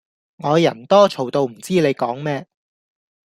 [0.37, 2.47] 我人多嘈到唔知你講咩